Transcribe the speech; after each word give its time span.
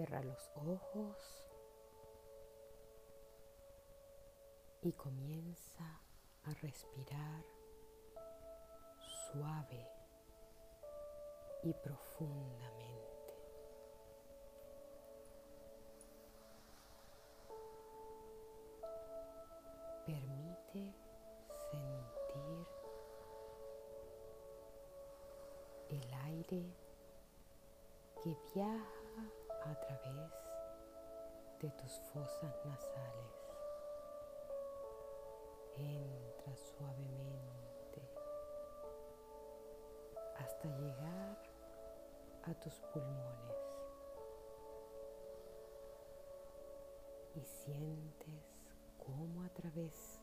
Cierra 0.00 0.22
los 0.22 0.50
ojos 0.54 1.44
y 4.80 4.94
comienza 4.94 6.00
a 6.44 6.54
respirar 6.54 7.44
suave 9.30 9.86
y 11.64 11.74
profundamente. 11.74 13.34
Permite 20.06 20.94
sentir 21.70 22.66
el 25.90 26.14
aire 26.24 26.74
que 28.22 28.34
viaja 28.54 28.99
a 29.70 29.74
través 29.78 30.32
de 31.60 31.70
tus 31.70 31.92
fosas 32.12 32.64
nasales. 32.64 33.50
Entra 35.76 36.56
suavemente 36.56 38.02
hasta 40.36 40.68
llegar 40.76 41.38
a 42.42 42.54
tus 42.54 42.74
pulmones 42.92 43.56
y 47.36 47.44
sientes 47.44 48.74
cómo 48.98 49.44
a 49.44 49.48
través 49.50 50.20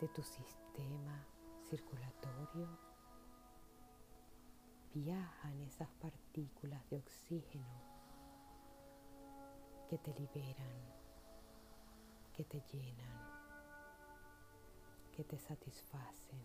de 0.00 0.08
tu 0.08 0.22
sistema 0.22 1.26
circulatorio 1.68 2.89
viajan 4.94 5.60
esas 5.60 5.88
partículas 6.00 6.88
de 6.90 6.98
oxígeno 6.98 7.90
que 9.88 9.98
te 9.98 10.12
liberan, 10.14 10.80
que 12.32 12.44
te 12.44 12.60
llenan, 12.72 13.18
que 15.12 15.24
te 15.24 15.38
satisfacen. 15.38 16.40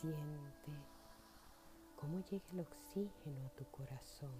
Siente 0.00 0.72
cómo 1.96 2.20
llega 2.30 2.44
el 2.52 2.60
oxígeno 2.60 3.46
a 3.46 3.50
tu 3.50 3.64
corazón 3.70 4.30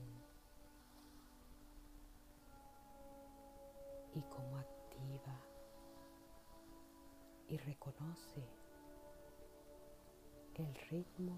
y 4.15 4.21
cómo 4.23 4.59
activa 4.59 5.54
y 7.49 7.57
reconoce 7.59 8.43
el 10.55 10.75
ritmo 10.91 11.37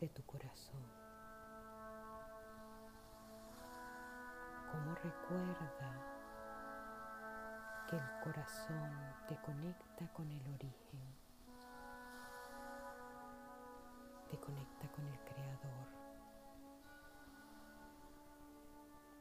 de 0.00 0.08
tu 0.08 0.22
corazón. 0.24 0.82
Cómo 4.70 4.94
recuerda 4.96 6.14
que 7.88 7.96
el 7.96 8.20
corazón 8.22 9.14
te 9.28 9.36
conecta 9.40 10.12
con 10.12 10.30
el 10.30 10.46
origen, 10.54 11.14
te 14.30 14.38
conecta 14.38 14.88
con 14.88 15.06
el 15.06 15.18
creador, 15.20 15.88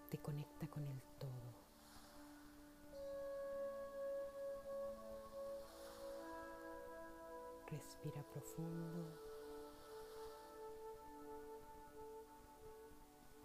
te 0.09 0.17
conecta 0.19 0.67
con 0.67 0.87
el 0.87 1.01
todo. 1.19 1.62
Respira 7.73 8.21
profundo 8.31 9.03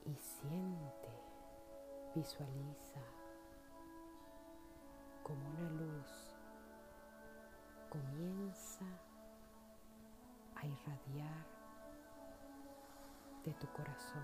y 0.04 0.14
siente, 0.16 1.08
visualiza 2.14 3.00
como 5.22 5.48
una 5.48 5.70
luz 5.70 6.36
comienza 7.88 8.84
a 10.56 10.66
irradiar 10.66 11.46
de 13.46 13.54
tu 13.54 13.66
corazón. 13.68 14.22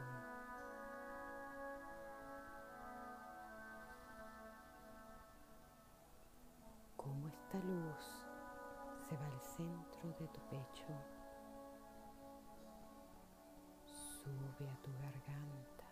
Cómo 6.94 7.28
esta 7.28 7.58
luz 7.60 8.23
se 9.08 9.16
va 9.16 9.26
al 9.26 9.40
centro 9.40 10.08
de 10.18 10.26
tu 10.28 10.40
pecho, 10.48 10.86
sube 13.84 14.68
a 14.68 14.76
tu 14.82 14.90
garganta, 14.94 15.84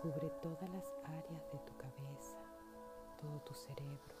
cubre 0.00 0.30
todas 0.40 0.70
las 0.70 0.88
áreas 1.04 1.52
de 1.52 1.58
tu 1.58 1.76
cabeza, 1.76 2.38
todo 3.20 3.40
tu 3.40 3.54
cerebro, 3.54 4.14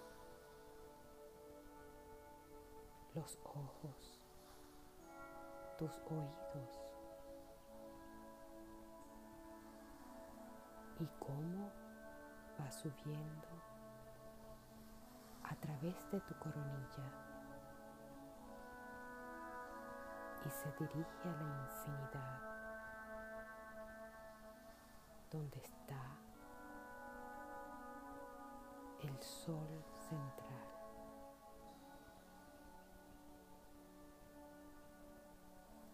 los 3.14 3.38
ojos, 3.44 4.20
tus 5.78 5.96
oídos. 6.10 6.82
Y 10.98 11.06
cómo 11.18 11.70
va 12.58 12.72
subiendo 12.72 13.55
través 15.76 16.10
de 16.10 16.20
tu 16.20 16.34
coronilla 16.38 17.12
y 20.44 20.50
se 20.50 20.70
dirige 20.78 21.28
a 21.28 21.32
la 21.32 21.48
infinidad 21.64 22.40
donde 25.30 25.58
está 25.58 26.02
el 29.02 29.22
sol 29.22 29.84
central. 30.08 30.76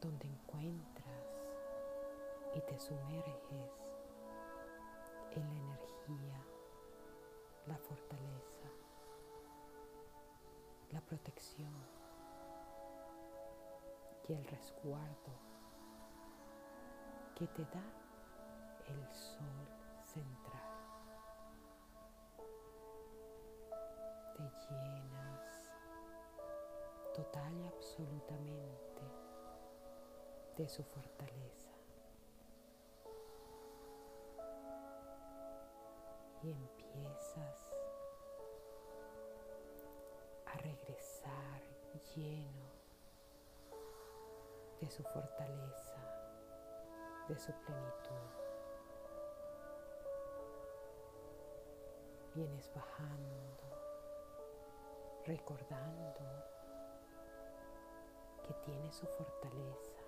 donde 0.00 0.26
encuentras 0.26 1.06
y 2.56 2.60
te 2.60 2.76
sumerges 2.76 3.86
en 5.30 5.48
la 5.48 5.60
energía, 5.60 5.71
y 11.58 11.66
el 14.32 14.44
resguardo 14.44 15.32
que 17.34 17.46
te 17.48 17.64
da 17.64 17.84
el 18.88 19.12
sol 19.12 19.68
central. 20.04 20.62
Te 24.36 24.42
llenas 24.42 25.70
total 27.14 27.58
y 27.58 27.66
absolutamente 27.66 29.02
de 30.56 30.68
su 30.68 30.82
fortaleza. 30.84 31.70
Y 36.42 36.50
empiezas 36.50 37.71
lleno 42.16 42.70
de 44.80 44.90
su 44.90 45.02
fortaleza, 45.02 45.96
de 47.28 47.38
su 47.38 47.52
plenitud. 47.52 48.28
Vienes 52.34 52.70
bajando, 52.74 53.62
recordando 55.24 56.20
que 58.42 58.54
tiene 58.64 58.92
su 58.92 59.06
fortaleza 59.06 60.02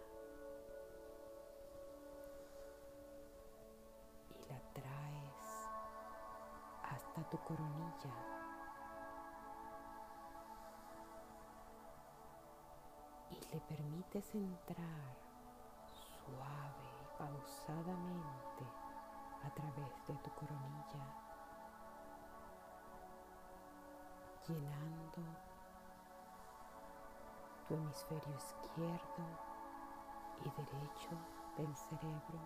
y 4.31 4.49
la 4.49 4.61
traes 4.73 5.69
hasta 6.83 7.31
tu 7.31 7.39
coronilla 7.45 8.44
le 13.55 13.61
permites 13.61 14.35
entrar 14.35 15.17
suave 15.87 16.89
y 17.03 17.19
pausadamente 17.19 18.65
a 19.45 19.51
través 19.55 20.07
de 20.09 20.15
tu 20.15 20.31
coronilla, 20.33 21.05
llenando 24.49 25.23
tu 27.69 27.75
hemisferio 27.75 28.35
izquierdo 28.35 29.25
y 30.45 30.51
derecho 30.51 31.17
del 31.57 31.77
cerebro 31.77 32.41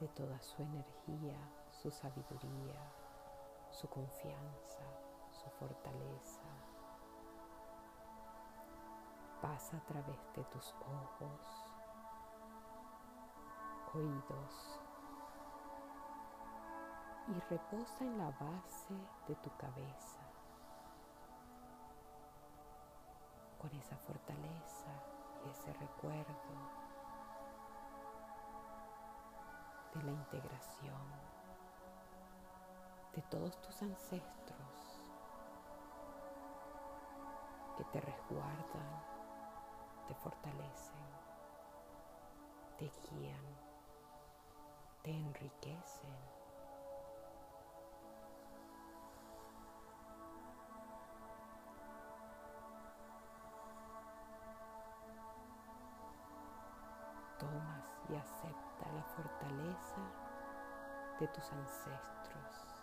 de 0.00 0.08
toda 0.08 0.38
su 0.42 0.60
energía, 0.60 1.38
su 1.70 1.90
sabiduría, 1.90 2.92
su 3.70 3.88
confianza, 3.88 4.84
su 5.30 5.48
fortaleza 5.58 6.73
pasa 9.44 9.76
a 9.76 9.80
través 9.80 10.32
de 10.34 10.42
tus 10.44 10.74
ojos, 10.80 11.66
oídos 13.92 14.80
y 17.28 17.38
reposa 17.50 18.04
en 18.04 18.16
la 18.16 18.30
base 18.30 18.94
de 19.28 19.34
tu 19.36 19.54
cabeza 19.58 20.20
con 23.58 23.70
esa 23.74 23.98
fortaleza 23.98 24.88
y 25.44 25.50
ese 25.50 25.74
recuerdo 25.74 26.54
de 29.94 30.02
la 30.04 30.12
integración 30.12 31.06
de 33.14 33.20
todos 33.28 33.60
tus 33.60 33.82
ancestros 33.82 35.02
que 37.76 37.84
te 37.84 38.00
resguardan, 38.00 39.13
te 40.06 40.14
fortalecen, 40.14 41.06
te 42.78 42.90
guían, 43.10 43.44
te 45.02 45.10
enriquecen 45.10 46.34
tomas 57.38 57.92
y 58.08 58.16
acepta 58.16 58.92
la 58.92 59.02
fortaleza 59.02 60.00
de 61.20 61.28
tus 61.28 61.52
ancestros. 61.52 62.74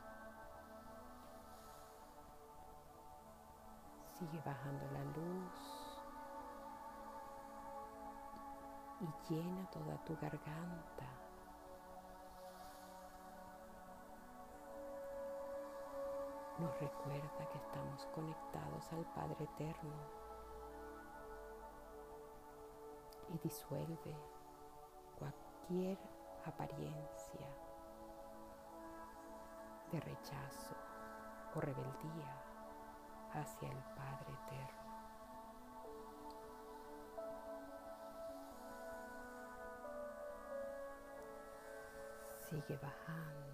Sigue 4.17 4.41
bajando 4.45 4.85
la 4.91 5.03
luz 5.03 5.70
y 9.01 9.33
llena 9.33 9.69
toda 9.71 9.97
tu 10.05 10.15
garganta. 10.17 11.07
Nos 16.59 16.79
recuerda 16.79 17.49
que 17.51 17.57
estamos 17.57 18.05
conectados 18.13 18.93
al 18.93 19.03
Padre 19.15 19.45
Eterno 19.45 19.95
y 23.33 23.39
disuelve 23.39 24.15
cualquier 25.17 25.97
apariencia 26.45 27.47
de 29.91 29.99
rechazo 30.01 30.75
o 31.55 31.61
rebeldía 31.61 32.43
hacia 33.33 33.69
el 33.69 33.83
Padre 33.95 34.33
Eterno. 34.45 34.80
Sigue 42.51 42.77
bajando. 42.81 43.47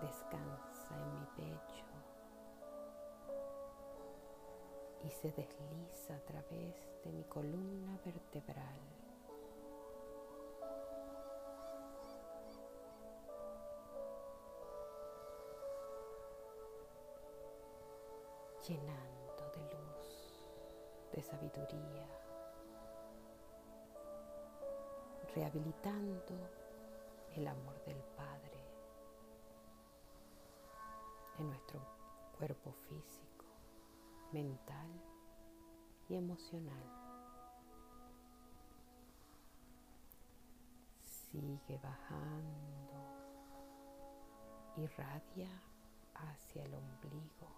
Descansa 0.00 0.96
en 0.96 1.18
mi 1.18 1.26
pecho 1.36 1.84
y 5.02 5.10
se 5.10 5.32
desliza 5.32 6.14
a 6.14 6.20
través 6.20 6.76
de 7.02 7.10
mi 7.10 7.24
columna 7.24 7.98
vertebral. 8.04 8.78
llenando 18.68 19.50
de 19.56 19.74
luz, 19.74 20.48
de 21.12 21.20
sabiduría, 21.20 22.06
rehabilitando 25.34 26.34
el 27.34 27.46
amor 27.46 27.82
del 27.84 27.96
Padre 28.16 28.60
en 31.38 31.48
nuestro 31.48 31.80
cuerpo 32.38 32.72
físico 32.88 33.46
mental 34.32 34.90
y 36.08 36.16
emocional. 36.16 36.84
Sigue 41.00 41.78
bajando, 41.82 42.92
irradia 44.76 45.48
hacia 46.14 46.64
el 46.64 46.74
ombligo, 46.74 47.48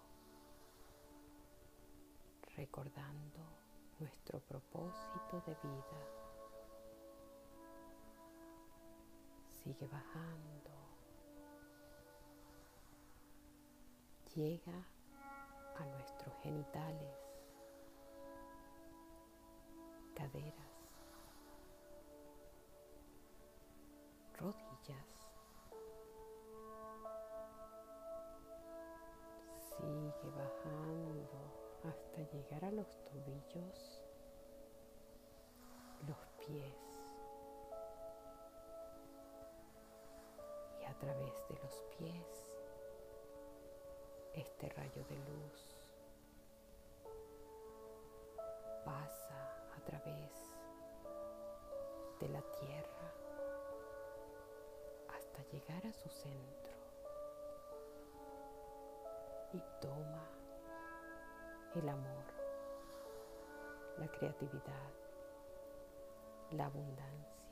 recordando 2.55 3.41
nuestro 3.99 4.39
propósito 4.39 5.43
de 5.45 5.55
vida. 5.55 6.24
Sigue 9.65 9.87
bajando. 9.87 10.69
Llega 14.35 14.85
a 15.75 15.85
nuestros 15.87 16.35
genitales, 16.43 17.17
caderas, 20.13 21.01
rodillas. 24.37 25.31
Sigue 29.57 30.29
bajando 30.29 31.81
hasta 31.89 32.21
llegar 32.31 32.65
a 32.65 32.71
los 32.71 33.03
tobillos, 33.05 34.03
los 36.07 36.27
pies. 36.45 36.94
A 40.95 40.99
través 40.99 41.47
de 41.49 41.55
los 41.61 41.83
pies 41.97 42.45
este 44.33 44.69
rayo 44.69 45.03
de 45.05 45.15
luz 45.17 45.91
pasa 48.85 49.67
a 49.75 49.79
través 49.85 50.55
de 52.19 52.29
la 52.29 52.41
tierra 52.59 53.11
hasta 55.15 55.43
llegar 55.51 55.85
a 55.85 55.93
su 55.93 56.07
centro 56.09 56.73
y 59.53 59.61
toma 59.81 60.29
el 61.75 61.89
amor, 61.89 62.23
la 63.97 64.07
creatividad, 64.07 64.93
la 66.51 66.65
abundancia, 66.65 67.43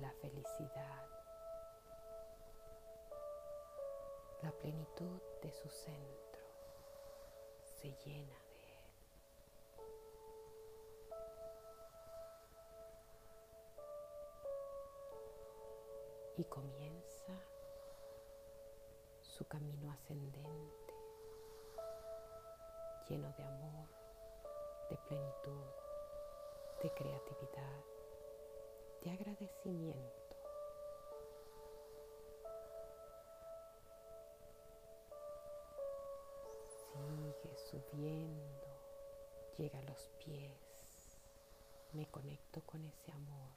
la 0.00 0.10
felicidad 0.12 1.17
La 4.42 4.52
plenitud 4.52 5.20
de 5.42 5.50
su 5.50 5.68
centro 5.68 6.42
se 7.80 7.88
llena 8.04 8.38
de 8.50 8.60
él. 8.72 8.92
Y 16.36 16.44
comienza 16.44 17.32
su 19.22 19.44
camino 19.48 19.90
ascendente, 19.90 20.94
lleno 23.08 23.32
de 23.32 23.42
amor, 23.42 23.88
de 24.88 24.96
plenitud, 24.98 25.64
de 26.80 26.94
creatividad, 26.94 27.84
de 29.02 29.10
agradecimiento 29.10 30.27
subiendo, 37.68 38.66
llega 39.58 39.78
a 39.78 39.82
los 39.82 40.08
pies, 40.24 41.20
me 41.92 42.06
conecto 42.06 42.62
con 42.62 42.82
ese 42.84 43.12
amor. 43.12 43.50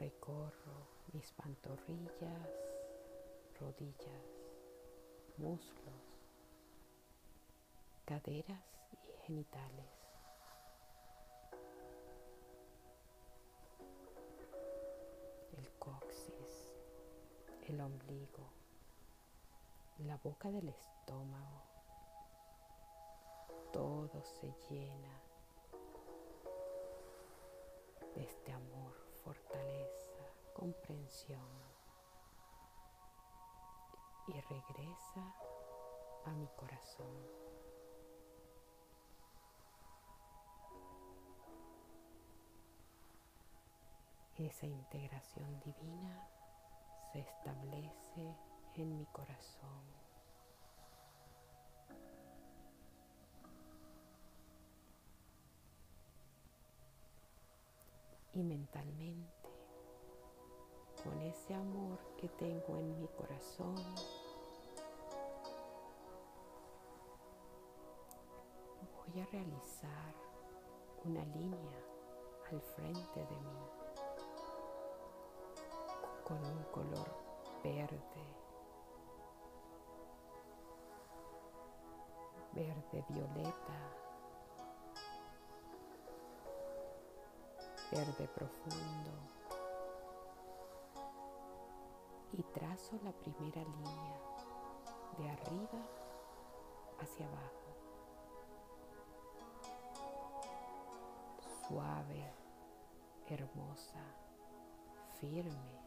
Recorro 0.00 0.88
mis 1.12 1.30
pantorrillas, 1.32 2.50
rodillas, 3.60 4.26
muslos, 5.36 6.02
caderas 8.04 8.64
y 8.92 9.26
genitales. 9.26 9.86
El 15.56 15.70
coxis, 15.78 16.72
el 17.68 17.80
ombligo, 17.80 18.61
la 20.12 20.18
boca 20.18 20.50
del 20.50 20.68
estómago. 20.68 21.62
Todo 23.72 24.22
se 24.22 24.52
llena 24.68 25.22
de 28.14 28.22
este 28.22 28.52
amor, 28.52 28.92
fortaleza, 29.24 30.22
comprensión. 30.52 31.72
y 34.28 34.40
regresa 34.40 35.34
a 36.26 36.30
mi 36.34 36.46
corazón. 36.56 37.26
Esa 44.36 44.66
integración 44.66 45.58
divina 45.60 46.28
se 47.12 47.18
establece 47.18 48.36
en 48.74 48.96
mi 48.96 49.06
corazón. 49.06 50.01
Y 58.34 58.42
mentalmente, 58.42 59.50
con 61.04 61.20
ese 61.20 61.54
amor 61.54 61.98
que 62.16 62.28
tengo 62.30 62.78
en 62.78 62.98
mi 62.98 63.06
corazón, 63.08 63.76
voy 68.96 69.20
a 69.20 69.26
realizar 69.26 70.14
una 71.04 71.24
línea 71.26 71.78
al 72.50 72.60
frente 72.60 73.20
de 73.20 73.40
mí 73.40 73.82
con 76.24 76.42
un 76.44 76.62
color 76.72 77.08
verde, 77.62 78.00
verde 82.54 83.04
violeta, 83.08 84.01
verde 87.92 88.26
profundo 88.28 89.10
y 92.32 92.42
trazo 92.42 92.98
la 93.04 93.12
primera 93.12 93.62
línea 93.62 94.18
de 95.18 95.30
arriba 95.30 95.78
hacia 96.98 97.26
abajo. 97.26 97.76
Suave, 101.68 102.32
hermosa, 103.26 104.02
firme. 105.20 105.82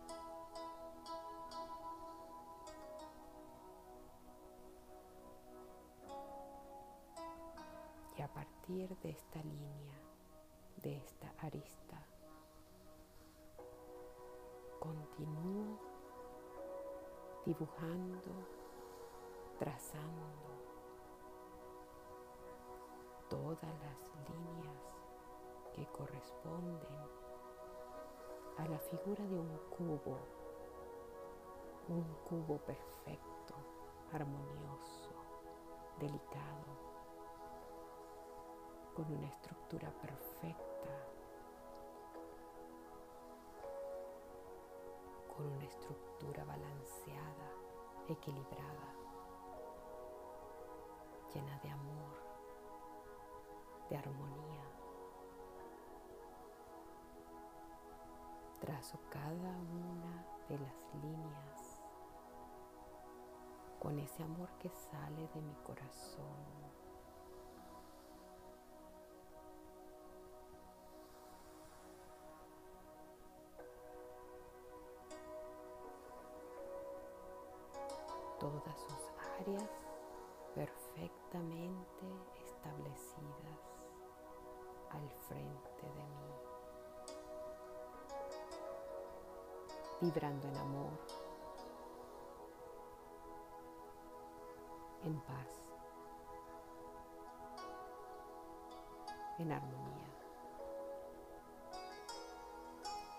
Y 8.16 8.22
a 8.22 8.28
partir 8.28 8.96
de 9.00 9.10
esta 9.10 9.42
línea, 9.42 10.05
de 10.86 10.98
esta 10.98 11.34
arista, 11.40 11.98
continúo 14.80 15.80
dibujando, 17.44 18.30
trazando 19.58 20.46
todas 23.28 23.74
las 23.82 24.30
líneas 24.30 24.84
que 25.74 25.88
corresponden 25.88 27.00
a 28.60 28.68
la 28.68 28.78
figura 28.78 29.26
de 29.26 29.40
un 29.40 29.58
cubo, 29.76 30.20
un 31.88 32.04
cubo 32.30 32.60
perfecto, 32.60 33.56
armonioso, 34.14 35.16
delicado, 36.00 36.85
con 38.96 39.12
una 39.12 39.28
estructura 39.28 39.92
perfecta, 40.02 40.90
con 45.36 45.46
una 45.48 45.66
estructura 45.66 46.46
balanceada, 46.46 47.52
equilibrada, 48.08 48.96
llena 51.34 51.60
de 51.60 51.70
amor, 51.70 52.16
de 53.90 53.98
armonía. 53.98 54.64
Trazo 58.62 58.98
cada 59.10 59.58
una 59.60 60.26
de 60.48 60.58
las 60.58 60.94
líneas 61.04 61.82
con 63.78 64.00
ese 64.00 64.24
amor 64.24 64.50
que 64.58 64.70
sale 64.70 65.28
de 65.28 65.42
mi 65.42 65.54
corazón. 65.56 66.65
Vibrando 90.02 90.48
en 90.48 90.58
amor, 90.58 90.92
en 95.04 95.20
paz, 95.22 95.64
en 99.38 99.52
armonía, 99.52 100.10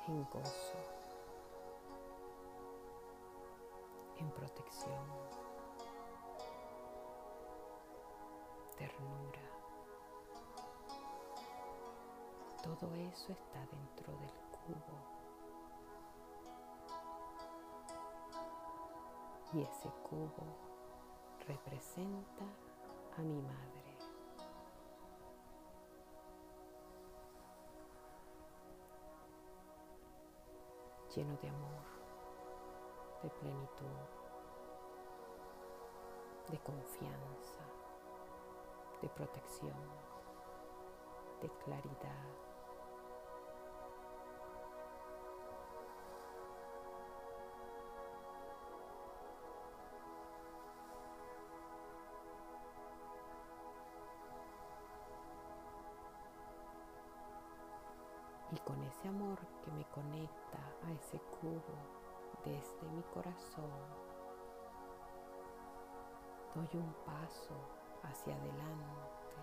en 0.08 0.24
gozo. 0.24 0.96
en 4.18 4.30
protección, 4.30 5.04
ternura. 8.76 9.40
Todo 12.62 12.94
eso 12.94 13.32
está 13.32 13.60
dentro 13.66 14.12
del 14.18 14.32
cubo. 14.50 15.15
Y 19.52 19.62
ese 19.62 19.88
cubo 20.02 20.44
representa 21.46 22.44
a 23.16 23.20
mi 23.22 23.40
madre. 23.40 23.96
Lleno 31.14 31.36
de 31.38 31.48
amor 31.48 31.96
de 33.22 33.30
plenitud, 33.30 33.86
de 36.48 36.58
confianza, 36.60 37.64
de 39.00 39.08
protección, 39.08 39.74
de 41.40 41.48
claridad. 41.64 42.45
Y 58.52 58.58
con 58.60 58.82
ese 58.84 59.08
amor 59.08 59.38
que 59.64 59.70
me 59.72 59.84
conecta 59.86 60.58
a 60.86 60.92
ese 60.92 61.18
cubo 61.40 61.76
desde 62.44 62.88
mi 62.90 63.02
corazón 63.14 63.70
doy 66.54 66.68
un 66.80 66.94
paso 67.04 67.54
hacia 68.02 68.34
adelante 68.34 69.36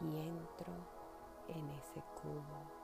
y 0.00 0.18
entro 0.18 0.72
en 1.48 1.70
ese 1.70 2.02
cubo 2.20 2.82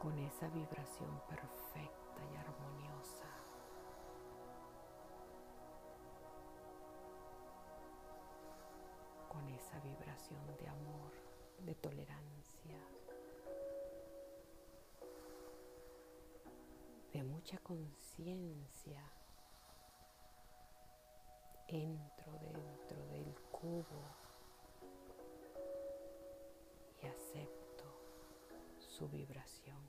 con 0.00 0.18
esa 0.18 0.48
vibración 0.48 1.20
perfecta 1.28 2.22
y 2.32 2.36
armoniosa. 2.36 2.93
De 11.64 11.74
tolerancia, 11.74 12.78
de 17.12 17.22
mucha 17.22 17.58
conciencia. 17.58 19.02
Entro 21.66 22.32
dentro 22.40 23.06
del 23.06 23.34
cubo 23.50 24.04
y 27.02 27.06
acepto 27.06 27.84
su 28.78 29.08
vibración. 29.08 29.82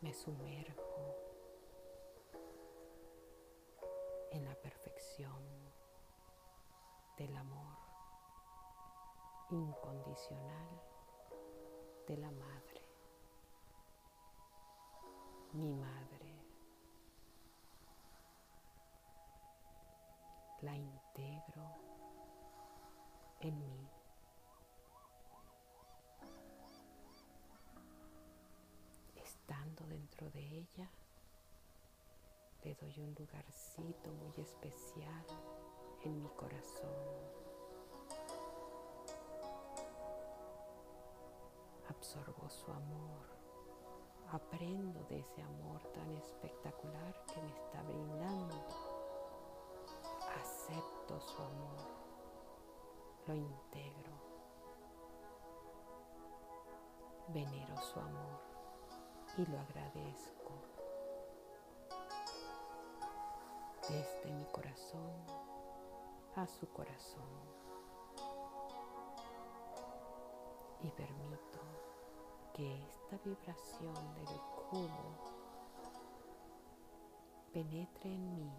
Me 0.00 0.14
sumerjo 0.14 1.23
en 4.34 4.44
la 4.44 4.54
perfección 4.56 5.42
del 7.16 7.36
amor 7.36 7.78
incondicional 9.50 10.82
de 12.08 12.16
la 12.16 12.32
madre. 12.32 12.82
Mi 15.52 15.72
madre. 15.72 16.44
La 20.62 20.76
integro 20.76 21.76
en 23.38 23.70
mí. 23.70 23.88
Estando 29.14 29.86
dentro 29.86 30.28
de 30.30 30.40
ella, 30.40 30.90
le 32.64 32.74
doy 32.76 32.98
un 32.98 33.14
lugarcito 33.14 34.10
muy 34.10 34.32
especial 34.38 35.26
en 36.02 36.22
mi 36.22 36.28
corazón. 36.30 36.88
Absorbo 41.90 42.48
su 42.48 42.72
amor, 42.72 43.26
aprendo 44.30 45.04
de 45.10 45.18
ese 45.18 45.42
amor 45.42 45.82
tan 45.92 46.16
espectacular 46.16 47.14
que 47.26 47.42
me 47.42 47.52
está 47.52 47.82
brindando. 47.82 48.66
Acepto 50.40 51.20
su 51.20 51.42
amor, 51.42 51.86
lo 53.26 53.34
integro, 53.34 54.12
venero 57.28 57.76
su 57.82 58.00
amor 58.00 58.40
y 59.36 59.44
lo 59.50 59.58
agradezco 59.58 60.73
desde 63.88 64.32
mi 64.32 64.44
corazón 64.46 65.12
a 66.36 66.46
su 66.46 66.66
corazón. 66.68 67.28
Y 70.82 70.90
permito 70.90 71.60
que 72.52 72.82
esta 72.84 73.16
vibración 73.24 73.94
del 74.14 74.40
cubo 74.70 75.44
penetre 77.52 78.12
en 78.12 78.34
mí, 78.34 78.52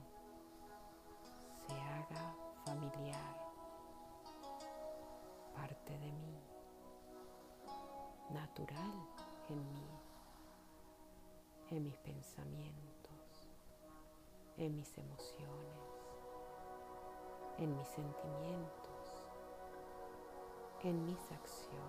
se 1.68 1.74
haga 1.74 2.36
familiar, 2.66 3.38
parte 5.54 5.98
de 6.00 6.12
mí, 6.14 6.40
natural 8.30 8.94
en 9.50 9.72
mí, 9.74 9.90
en 11.72 11.84
mis 11.84 11.98
pensamientos, 11.98 12.85
en 14.58 14.76
mis 14.76 14.98
emociones 14.98 15.96
en 17.58 17.76
mis 17.78 17.88
sentimientos, 17.88 19.24
en 20.84 21.06
mis 21.06 21.32
acciones. 21.32 21.84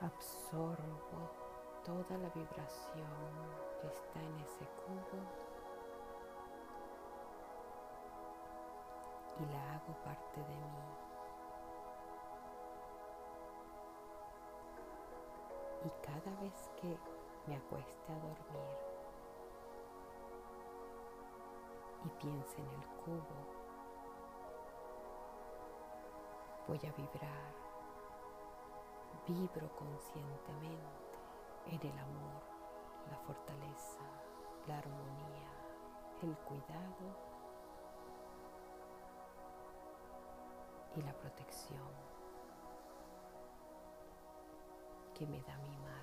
Absorbo 0.00 1.30
toda 1.84 2.18
la 2.18 2.28
vibración 2.30 3.06
que 3.80 3.88
está 3.88 4.22
en 4.22 4.38
ese 4.38 4.64
cubo 4.84 5.22
y 9.40 9.52
la 9.52 9.74
hago 9.74 9.94
parte 10.04 10.40
de 10.40 10.56
mí. 10.56 10.86
Y 15.84 15.90
cada 16.04 16.40
vez 16.40 16.70
que 16.80 16.96
me 17.46 17.56
acueste 17.56 18.12
a 18.12 18.18
dormir, 18.18 18.76
y 22.04 22.08
piense 22.20 22.60
en 22.60 22.68
el 22.68 22.86
cubo. 23.04 23.36
Voy 26.68 26.78
a 26.78 26.92
vibrar, 26.92 27.54
vibro 29.26 29.68
conscientemente 29.76 31.18
en 31.66 31.80
el 31.80 31.98
amor, 31.98 32.42
la 33.10 33.18
fortaleza, 33.18 34.00
la 34.66 34.78
armonía, 34.78 35.50
el 36.22 36.36
cuidado 36.38 37.06
y 40.96 41.02
la 41.02 41.12
protección 41.12 41.90
que 45.14 45.26
me 45.26 45.40
da 45.42 45.56
mi 45.58 45.76
madre. 45.78 45.95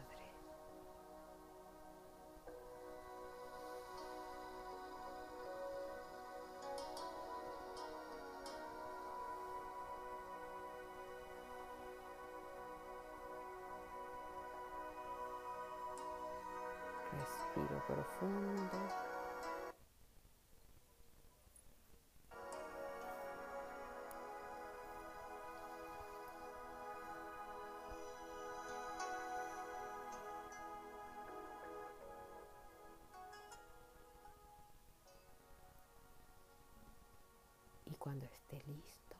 Cuando 38.03 38.25
esté 38.25 38.61
listo, 38.65 39.15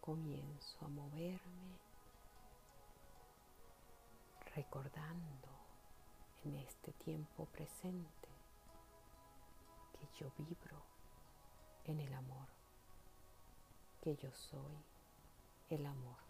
comienzo 0.00 0.78
a 0.80 0.88
moverme 0.88 1.78
recordando 4.56 5.50
en 6.42 6.54
este 6.54 6.94
tiempo 6.94 7.44
presente 7.44 8.30
que 9.92 10.08
yo 10.18 10.32
vibro 10.38 10.82
en 11.84 12.00
el 12.00 12.14
amor, 12.14 12.48
que 14.00 14.16
yo 14.16 14.32
soy 14.32 14.82
el 15.68 15.84
amor. 15.84 16.29